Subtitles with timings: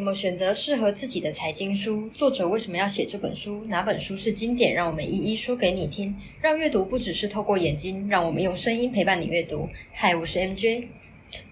[0.00, 2.08] 怎么选择适合自己的财经书？
[2.08, 3.62] 作者为什么要写这本书？
[3.66, 4.72] 哪本书是经典？
[4.72, 6.16] 让我们一一说给你听。
[6.40, 9.68] 让阅读不只是透过眼睛，让我们用声音陪伴你阅读。
[9.92, 10.86] 嗨，我是 MJ。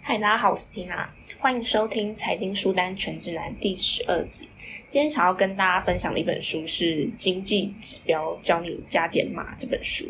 [0.00, 1.08] 嗨，大家好，我是 Tina，
[1.38, 4.48] 欢迎收听《财经书单全指南》第十二集。
[4.88, 10.06] 今天想要跟大家分享的一本书是《经济指标教你加减码》这本书。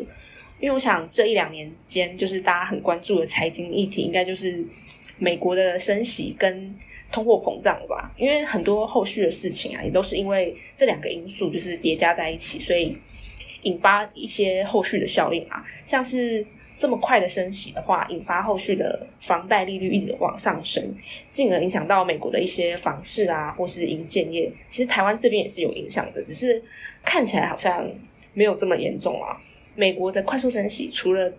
[0.60, 4.64] 因为我想这一两年间，就是大家很关注的财经议题，应该就是
[5.18, 6.74] 美国的升息跟
[7.12, 8.12] 通货膨胀吧。
[8.16, 12.96] 因为很多后续的事情啊，也都是因为这两个因素就是叠加在一起，所以
[13.62, 15.62] 引发一些后续的效应啊。
[15.84, 16.46] 像是
[16.76, 20.94] 这么快的升息的话，引发后续的房贷利率一直往上升，
[21.28, 24.48] 进而影响到美国的一些房市啊，或是营建业。
[24.70, 26.62] 其实台湾这边也是有影响的，只是
[27.04, 27.84] 看起来好像
[28.32, 29.36] 没有这么严重啊。
[29.74, 31.32] 美国的快速升息，除了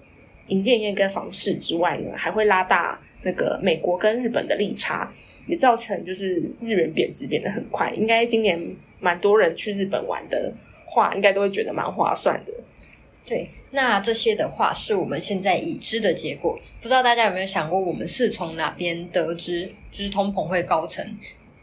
[0.49, 5.11] 银建业跟房市之外呢，还会拉大那个美国跟日本的利差，
[5.47, 7.89] 也造成就是日元贬值变得很快。
[7.91, 10.51] 应该今年蛮多人去日本玩的
[10.85, 12.53] 话，应该都会觉得蛮划算的。
[13.25, 21.05] 对，那这些的话是我们现在已知的结果，不知道大家有没有想过，我们是从哪边得知，就是通膨会高成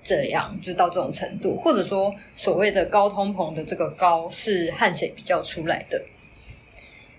[0.04, 6.00] 这样，就到这种程度，或者说所谓的高通膨的这个高是和谁比较出来的？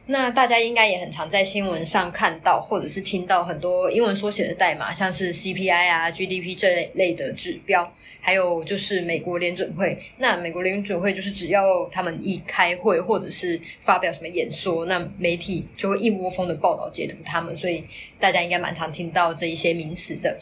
[0.10, 7.92] 那大家应该也很常在新闻上看到，或者是听到很多英文缩写的代码，像是 CPI 啊、GDP 这类类的指标，
[8.22, 9.98] 还有就是美国联准会。
[10.18, 17.84] 那美国联准会就是只要他们一开会，或者是发表什么演说，那媒体就会一窝蜂的报道截图他们，所以
[18.18, 20.40] 大家应该蛮常听到这一些名词的。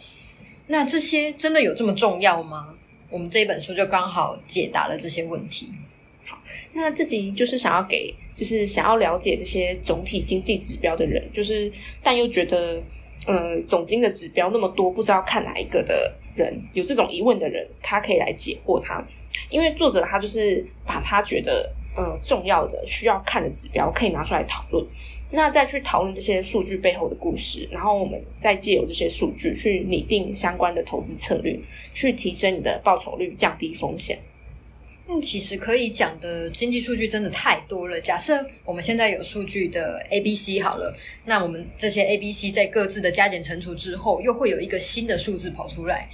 [0.68, 2.76] 那这些真的有这么重要吗？
[3.10, 5.72] 我们这一本书就刚好解答了这些问题。
[6.74, 11.72] 那自己就是想要给，就是想要了解这些总体经济指标的人，就是
[12.04, 12.82] 但又觉得，
[13.28, 19.06] 呃，总经的指标那么多，不知道看哪一个的人，有这种疑问的人，他可以来解惑他。
[19.50, 24.86] 因为作者他就是把他觉得，呃，重要的需要看的指标，可以拿出来讨论。
[25.32, 31.60] 那再去讨论这些数据背后的故事，然后我们再借由这些数据去拟定相关的投资策略，
[31.94, 34.20] 去提升你的报酬率，降低风险。
[35.08, 38.02] 嗯，其实可以讲的经济数据真的太多了。
[38.02, 46.10] 假设我们现在有数据的 A、B、C 好了，那我们这些 A、B、C 在各自的加减乘除之后，又会有一个新的数字跑出来。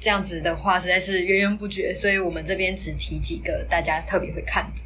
[0.00, 1.94] 这样子的话，实在是源源不绝。
[1.94, 4.82] 所以我们这边只提几个大家特别会看的。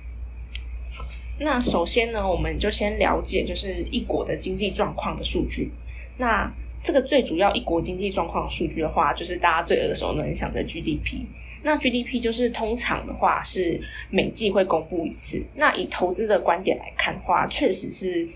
[1.39, 5.71] 那首先呢，我们就先了解就是一国的经济状况的数据。
[6.19, 6.53] 那
[6.85, 11.25] 这个最主要一国经济状况数据的话，就是大家最耳熟能详的 GDP。
[11.63, 15.45] 那 GDP 就是通常的话是每季会公布一次。
[15.55, 18.29] 那以投资的观点来看的话，确实是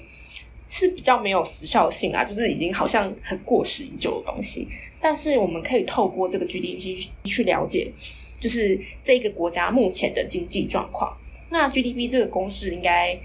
[0.68, 4.68] 是比较没有时效性啊，就是已经好像很过时已久的东西。
[5.00, 7.92] 但是我们可以透过这个 GDP 去了解，
[8.40, 11.16] 就是这个国家目前的经济状况。
[11.50, 13.18] 那 GDP 这个公式应该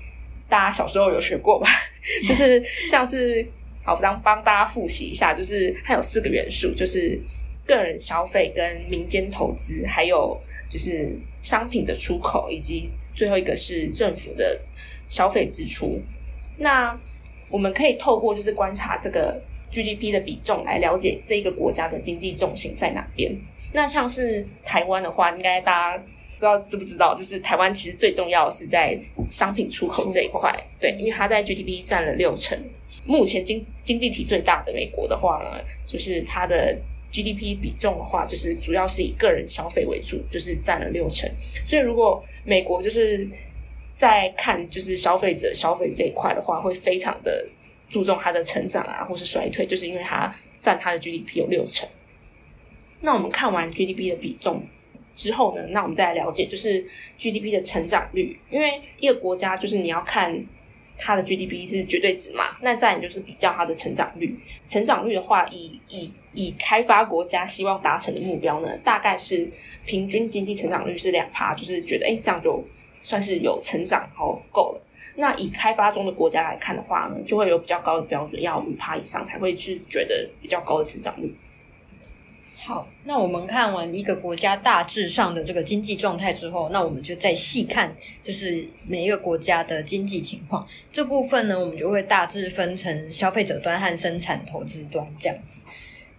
[0.48, 1.68] 大家小时候有学过吧？
[2.28, 3.48] 就是像是。
[3.82, 7.18] 好，帮帮大家复习一下，就是它有四个元素，就是
[7.76, 10.36] 个人消费、跟民间投资，还有
[10.68, 14.60] 就是商品的出口，以及最后一个是政府的
[15.08, 16.02] 消费支出。
[16.58, 16.94] 那
[17.52, 19.40] 我们可以透过就是观察这个
[19.72, 23.34] GDP 的比重来了解这一个国家的经济重心在哪边。
[23.72, 26.06] 那像是台湾的话，应该大家不
[26.40, 32.58] 知道知不知道，就是台湾其实最重要是在商品出口这一块，对，因为它在 GDP 占了六成。
[33.06, 36.76] 目前经经济体最大的美国的话呢，就是它的
[37.12, 41.30] GDP 比重的话，就是主要是以个人消费为主，就是占了六成。
[41.66, 43.28] 所以如果美国就是
[43.96, 47.48] 在看就是消费者消费这一块的话，会非常的
[47.90, 51.88] 注重它的成长啊，或是衰退，就是因为它占它的 GDP 有六成。
[53.02, 54.64] 那我们看完 GDP 的比重
[55.16, 56.86] 之后呢，那我们再来了解就是
[57.18, 60.46] GDP 的成长率，因为一个国家就是你要看。
[61.00, 62.58] 它的 GDP 是绝对值嘛？
[62.62, 64.38] 那再就是比较它的成长率。
[64.68, 69.50] 成长率的话，以以以开发国家希望达成的目标呢，大概是
[69.86, 72.62] 平均经济成长率是两趴，就是觉得哎，这样就
[73.02, 74.82] 算是有成长，然后够了。
[75.16, 81.34] 那以开发中的国家来看的话呢，就会有比较高的标准，要五趴以上才会去觉得比较高的成长率。
[82.62, 90.68] 好，那我们看完一个国家大致上的这个经济状态之后，那我们就再细看，就是每一个国家的经济情况。
[90.92, 95.62] 这部分呢，我们就会大致分成消费者端和生产投资端这样子。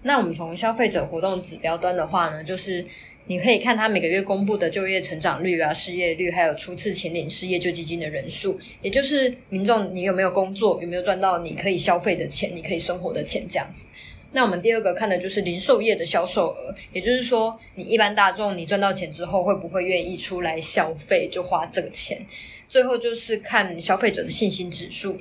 [0.02, 2.84] 那我们从消费者活动指标端的话呢，就是
[3.26, 13.86] 你可以看它每个月公布的就业成长率啊、失业率，还有初次请领失业救济金的人数，也就是民众你有没有工作，有没有赚到你可以消费的钱，你可以生活的钱这样子。
[14.32, 22.24] 那我们第二个看的就是零售业的销售额，也就是说，你一般大众你赚到钱之后，会不会愿意出来消费，就花这个钱？
[22.68, 25.16] 最后就是看消费者的信心指数，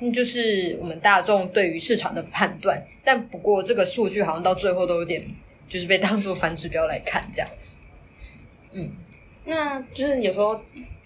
[0.00, 2.86] 那就是我们大众对于市场的判断。
[3.02, 5.26] 但不过这个数据好像到最后都有点，
[5.66, 7.74] 就是被当做反指标来看这样子。
[8.72, 8.90] 嗯，
[9.46, 10.54] 那就是有时候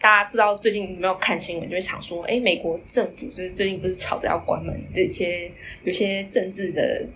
[0.01, 5.49] 大家不知道最近有没有看新闻，就会想说，哎，美国政府就是最近不是吵着要关门，这些
[5.85, 7.07] 有些政治的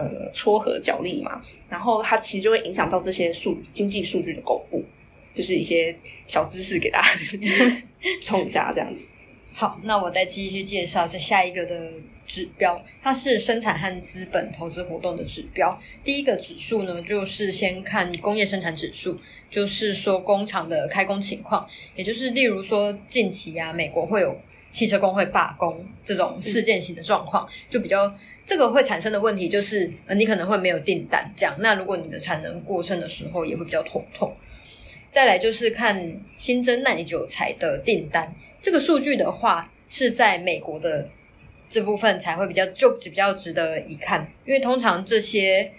[0.00, 4.84] 呃撮合角力嘛，然后它其实就会影响到这些数经济数据的公布。
[5.32, 7.08] 就是一些小知识给大家
[8.24, 9.06] 冲一下，这样子。
[9.54, 11.88] 好，那我再继续介绍这下一个的
[12.26, 15.80] 指标，它是生产和资本投资活动的指标。
[16.02, 19.16] 第一个指数呢，就是先看工业生产指数，
[19.48, 24.36] 就是说工厂的开工情况，也就是例如说近期啊，美国会有
[24.72, 28.12] 汽车工会罢工这种事件型的状况，就比较
[28.46, 31.54] 这个会产生的问题就是，呃，你可能会没有订单这样。
[31.58, 34.34] 那如果你的产能过剩的时候，也会比较头痛。
[35.10, 38.32] 再来就是看新增耐久材的订单，
[38.62, 41.08] 这个数据的话是在美国的
[41.68, 45.72] 这部分才会比较就比较值得一看，因为通常这些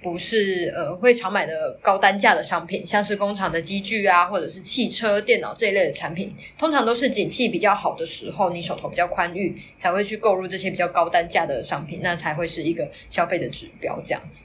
[0.00, 14.44] 不是呃会常买的高单价的商品，像是工厂的机具啊，或者是汽车、电脑这一类的产品，通常都是景气比较好的时候，你手头比较宽裕，才会去购入这些比较高单价的商品，那才会是一个消费的指标这样子。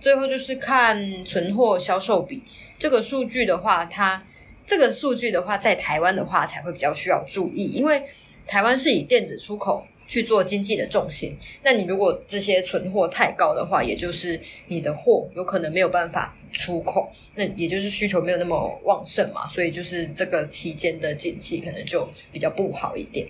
[0.00, 2.42] 最后就是看存货销售比。
[2.78, 4.24] 这个数据的话，它
[4.64, 8.04] 这个数据的话，在台湾的话才会比较需要注意，因为
[8.46, 11.36] 台湾是以电子出口去做经济的重心。
[11.62, 23.28] 那你如果这些存货太高的话，也就是你的货有可能没有办法出口，那也就是需求没有那么旺盛嘛，所以就是这个期间的景气可能就比较不好一点。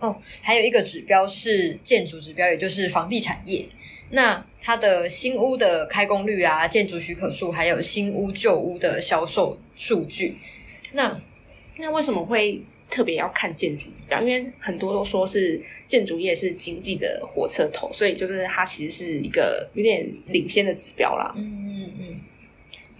[0.00, 3.64] 哦，还有一个指标是建筑指标，也就是房地产业。
[4.10, 10.36] 那它的新屋的开工率啊，建筑许可数，还有新屋旧屋的销售数据。
[10.92, 11.20] 那
[11.78, 12.62] 那为什么会
[12.94, 14.20] 特别要看建筑指标？
[14.22, 21.32] 因为很多都说是建筑业是经济的火车头，所以就是它其实是一个有点领先的指标啦。
[21.36, 22.20] 嗯嗯嗯，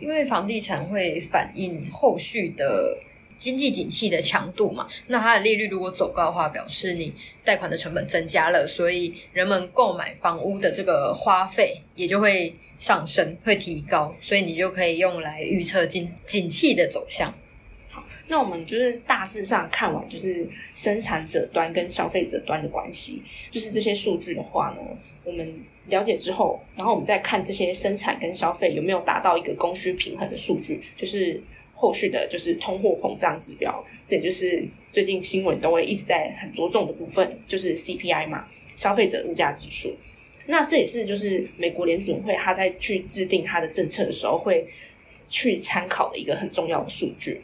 [0.01, 2.99] 因为房地产会反映后续的。
[3.37, 7.13] 经济景气的强度嘛，那它的利率如果走高的话，表示你
[7.45, 17.35] 贷款的成本增加了，所以人们购买房屋的这个花费也就会上升，会提高，所以你就可以用来预测景景气的走向。
[18.29, 24.81] 那我们就是大致上看完，就是生产者端跟消费者端的关系，就是这些数据的话呢，
[25.25, 25.55] 我们
[25.89, 31.43] 了解之后，然后我们再看这些生产跟消费有没有达到一个供需平衡的数据，就是。
[31.77, 39.95] 后续的就是通货膨胀指标，这也就是最近新闻都会一直在很着重的部分，就是 CPI 嘛，消费者物价指数。
[40.47, 44.65] 那这也是就是美国联准会他在去制定他的政策的时候会
[45.29, 47.43] 去参考的一个很重要的数据。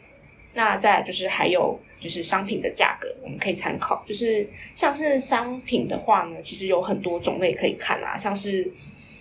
[0.53, 8.71] 那再就是还有就是商品的价格，我们可以参考，就是像是商品的话呢，其实有很多种类可以看啊，像是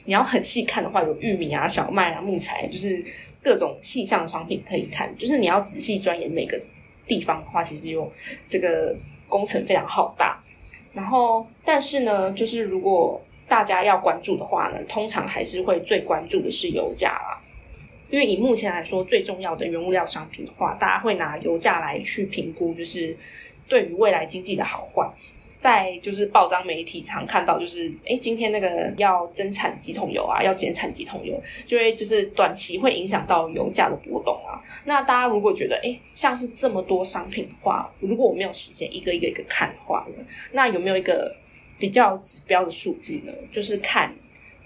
[0.05, 3.05] 你要很细看的话，有玉米啊、小麦啊、木材，就是。
[3.43, 6.61] 各种细项商品可以看，就是你要仔细钻研每个
[7.07, 8.13] 地方的话，其实有
[8.47, 8.95] 这个
[9.31, 10.39] 工程非常浩大。
[10.93, 13.19] 然后，但是呢，就是如果
[13.49, 17.41] 大家要关注的话呢，通常还是会最关注的是油价啦。
[18.11, 23.17] 因为以目前来说，最重要的原物料商品的话，大家会拿油价来去评估，就是
[23.69, 25.09] 对于未来经济的好坏。
[25.61, 34.57] 在就是报章媒体常看到，就是哎，今天那个要增产几桶油啊，要减产几桶油，就会就是短期会影响到油价的波动啊。
[34.87, 40.07] 那大家如果觉得哎，像是这么多商品的话，如果我没有时间一个一个一个看的话，
[40.53, 41.37] 那有没有一个
[41.79, 43.33] 比较指标的数据呢？
[43.53, 44.17] 就是看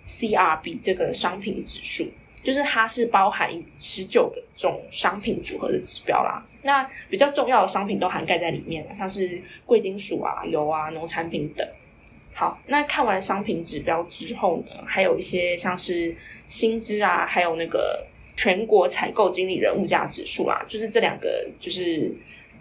[0.07, 2.07] CRB 这个商品指数。
[2.45, 11.67] 就是它是包含十九个种商品组合的指标啦，那比较重要的商品都涵盖在里面了，像是贵金属啊、油啊、农产品等。
[12.35, 16.15] 好，那看完商品指标之后呢，还有一些像是
[16.47, 22.15] 薪资啊，还有那个全国采购经理人物价指数啊，就是这两个就是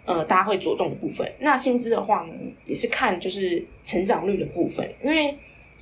[0.06, 1.30] 呃大家会着重的部分。
[1.40, 2.32] 那薪资的话呢，
[2.64, 5.36] 也是看就是成长率的部分，因为。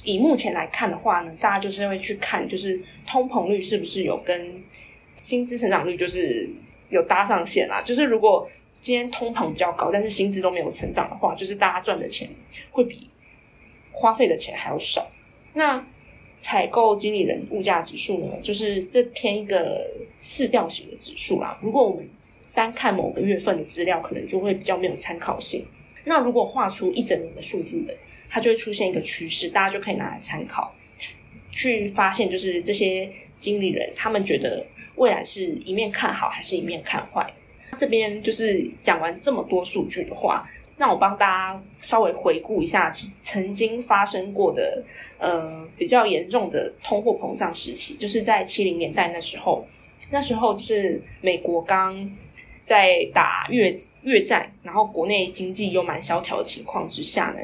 [0.04, 4.61] 以目前来看的话呢，大家就是会去看，就是通膨率是不是有跟
[5.16, 6.50] 薪资成长率就是
[6.88, 7.80] 有搭上线啊？
[7.82, 12.28] 就是如果今天通膨比较高，但是薪资都没有成长的话，就是大家赚的钱
[12.71, 13.09] 会比
[13.92, 15.09] 花费的钱还要少。
[15.52, 15.87] 那
[16.40, 21.56] 采购经理人物价指数呢，就是这偏一个市调型的指数啦。
[21.62, 22.09] 如果我们
[22.52, 25.64] 单看某个月份的资料，可能就会比较没有参考性。
[26.04, 27.97] 那如果画出一整年的数据的。
[28.32, 30.74] 它就会出现一个趋势，大家就可以拿来参考，
[31.50, 33.08] 去发现就是这些
[33.38, 34.64] 经理人他们觉得
[34.96, 37.30] 未来是一面看好还是一面看坏。
[37.76, 40.48] 这边就是讲完这么多数据的话，
[40.78, 44.82] 那我帮大家稍微回顾一下曾经发生过的
[45.18, 49.66] 呃比较严重的通货膨胀时期，就是在七零年代那时候，
[50.10, 52.10] 那时候就是美国刚
[52.62, 57.40] 在打越越战，然后国内经济又蛮萧条的情况之下呢，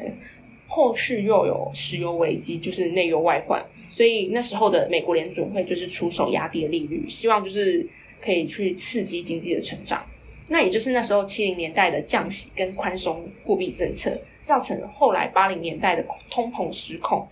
[0.71, 7.85] 后续又有石油危机，就是内忧外患，所以那时候的美国联准会就是出手压低利率，希望就是
[8.21, 10.05] 可以去刺激经济的成长。
[10.47, 17.27] 那也就是那时候七零年代的降息跟宽松货币政策，造成后来八零年代的通膨失控。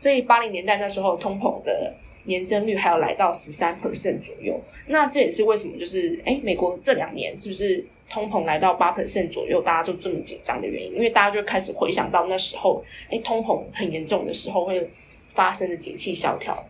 [0.00, 4.60] 所以八零年代那时候通膨的年增率还有来到十三 percent 左右。
[4.88, 10.94] 那这也是为什么就是哎，美国这两年是不是通膨来到八 percent 左右，大家就这么紧张的原因？
[10.94, 14.90] 因为大家就开始回想到那时候，哎，通膨很严重的时候会
[15.28, 16.66] 发生的景气萧条。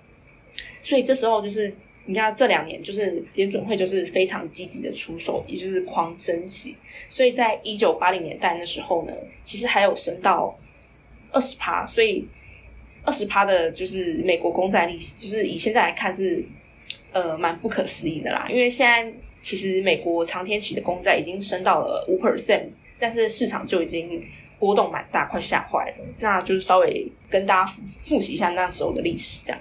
[0.83, 1.75] 所以这时候就是。
[2.07, 6.77] 你看这两年，就是联准会就是非常积极的出手，也就是狂升息。
[7.09, 9.13] 所以在一九八零年代那时候呢，
[9.43, 10.55] 其实还有升到
[11.33, 12.29] 二十趴，所以
[13.03, 16.45] 二十趴的就是美国公债利息，就是以现在来看是
[17.13, 18.47] 呃蛮不可思议的啦。
[18.51, 19.11] 因为现在
[19.45, 22.65] 其实美国长天期的公债已经升到了五 percent，
[22.99, 24.19] 但是市场就已经
[24.59, 26.05] 波动蛮大，快吓坏了。
[26.21, 29.61] 那就是稍微跟大家复复习一下那时候的历史，这样。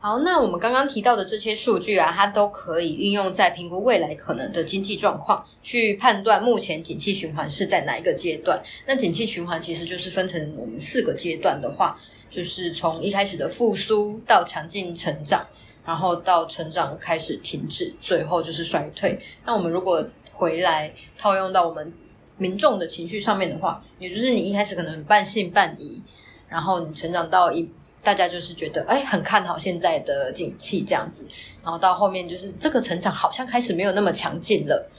[0.00, 8.60] 好，那我们刚刚提到的这些数据啊，它都可以运用在评估未来可能的经济状况，去判断目前景气循环是在哪一个阶段。
[8.84, 11.96] 那景气循环其实就是分成我们四个阶段的话，
[12.32, 15.46] 就是从一开始的复苏到强劲成长，
[15.86, 19.16] 然后到成长开始停止，最后就是衰退。
[19.46, 21.92] 那我们如果回来套用到我们
[22.38, 26.02] 民众的情绪上面的话，也就是你一开始可能半信半疑，
[26.48, 27.70] 然后你成长到一。
[28.04, 31.24] 大家就是觉得哎，很看好现在的景气这样子，
[31.62, 34.90] 然后到后面就是这个成长好像开始没有那么强劲了，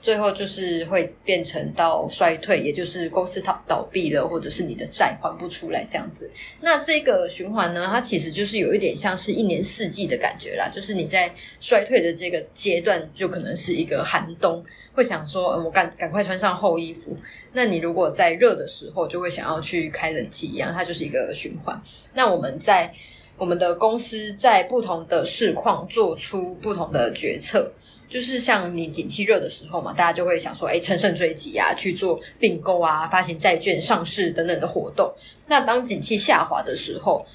[0.00, 6.30] 最后就是会变成到衰退，也就是公司倒倒闭了，或者是你的债还不出来这样子。
[6.60, 14.64] 那这个循环呢，它其实就是有一点像是一年四季的感觉啦，就是你在衰退的这个阶段，就可能是一个寒冬。
[14.94, 17.16] 会想说，我赶赶快穿上厚衣服。
[17.52, 21.80] 那你如果在热的时候，就会想要去开冷气一样，它就是一个循环。
[22.14, 22.92] 那我们在
[23.36, 27.70] 我们的公司在不同的市况做出不同的决策，
[28.08, 35.12] 就是像你景气热的时候嘛，大家就会想说，哎，乘胜追击啊，去做并购啊，发行债券、上市等等的活动。
[35.46, 37.26] 那当景气下滑的时候，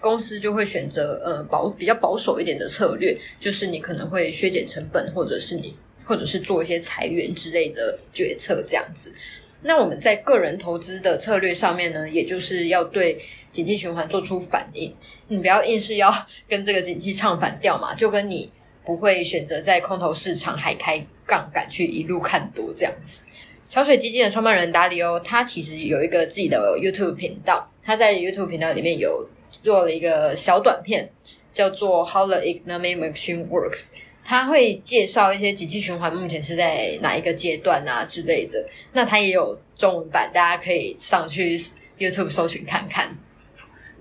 [0.00, 5.74] 公司就会选择呃保比较保守一点的策略，就是你可能会削减成本，或者是你。
[6.06, 9.14] 或者是做一些裁员之类的决策，这样子。
[9.62, 14.92] 那我们在个人投资的策略上面呢，也就是要对经济循环做出反应。
[15.28, 16.12] 你不要硬是要
[16.48, 18.50] 跟这个景气唱反调嘛，就跟你
[18.84, 23.24] 不会选择在空头市场还开杠杆去一路看多这样子。
[23.68, 29.28] 桥水基金的创办人达里欧，他其实有一个自己的 YouTube 频道，他在 YouTube 频道里面有
[29.62, 31.08] 做了一个小短片，
[31.52, 33.90] 叫做 How the Economic Machine Works。
[34.24, 38.64] 他会介绍一些景气循环目前是在哪一个阶段啊之类的。
[38.92, 41.56] 那他也有中文版，大家可以上去
[41.98, 43.16] YouTube 搜寻看看。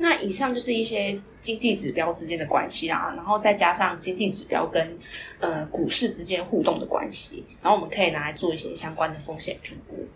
[0.01, 4.97] 那以上就是一些经济指标之间的关系啦，然后再加上经济指标跟
[5.39, 10.07] 呃股市之间互动的关系，然后我们可以拿来做一些相关的风险评估。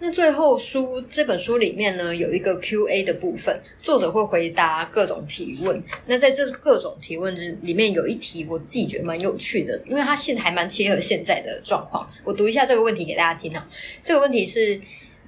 [0.00, 5.82] 那最后书这本书里面呢，有一个 Q&A 的部分，作者会回答各种提问。
[6.06, 12.08] 那在这各种提问之里面，有一题我自己觉得蛮有趣的，因为它现在还蛮切合现在的状况。
[12.22, 13.68] 我读一下这个问题给大家听啊。
[14.04, 14.80] 这个问题是：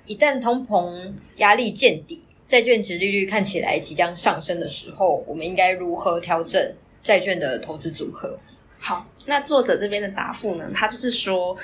[0.07, 6.61] 一旦通膨压力见底，债券值利率看起来即将上升的时候，我们应该如何调整
[7.01, 8.37] 债券的投资组合？
[8.81, 11.57] 好，那作者这边的答复呢，他就是说，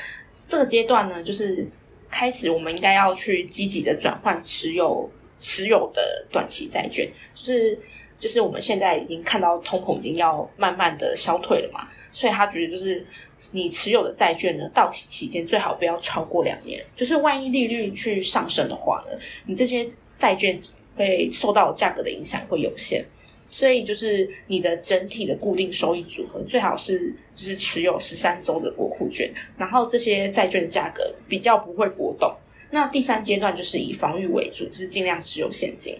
[0.44, 1.66] 这个阶段呢，就是。
[2.08, 7.76] 开始，我们应该要去积极的转换持有持有的短期债券，就是
[8.16, 13.04] 就是我们现在已经看到通膨已经要慢慢的消退了嘛，所以他觉得就是
[13.52, 20.58] 你持有的债券呢，到期期间最好不要超过两年，就是万一利率去上升的话呢，你这些债券
[20.96, 23.04] 会受到价格的影响会有限。
[23.48, 32.34] 所以就是你的整体的固定收益组合最好是就是持有十三周的国库券，然后这些债券价格比较不会波动。
[32.70, 35.96] 那第三阶段就是以防御为主，就是尽量持有现金。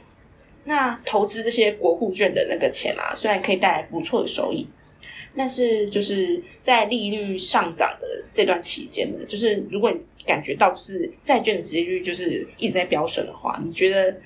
[0.65, 4.67] 那投资这些国库券的那个钱啊，虽然可以带来不错的收益，
[5.37, 14.19] 但是就是在利率上涨的这段期间呢，就是如果你感觉到，是债券的殖利率就是一直在飙升的话，你觉得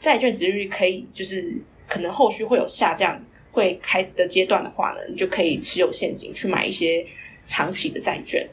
[0.00, 7.06] 债券殖利率可以就是可能后续会有下降会开的阶段的话呢，你就可以持有现金去买一些
[7.44, 8.48] 长期的债券。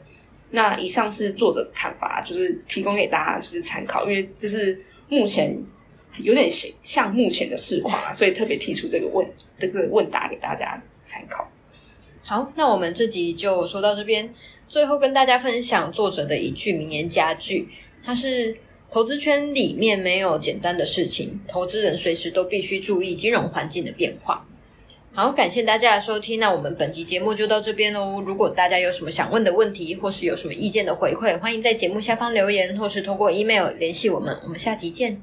[0.50, 5.58] 那以上是作者的看法，就是提供给大家就是参考，因为这是目前
[6.18, 6.48] 有点
[6.82, 9.26] 像目前的市况啊，所以特别提出这个问
[9.58, 11.50] 这个问答给大家参考。
[12.32, 14.32] 好，那我们这集就说到这边。
[14.66, 17.68] 最后跟大家分享作者的一句名言佳句，
[18.02, 18.56] 他是：
[18.90, 24.48] 投资圈里面没有简单的事情，投资人随时都必须注意金融环境的变化。
[25.12, 28.22] 好，感谢大家的收听，那我们本集节目就到这边喽。
[28.22, 34.34] 如果大家有什么想问的问题，或是有什么意见的回馈，欢迎在节目下方留言，或是通过 email 联系我们。
[34.44, 35.22] 我们下集见。